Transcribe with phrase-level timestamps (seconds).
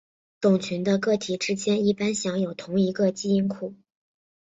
[0.39, 3.75] 种群的个体之间一般享有同一个基因库。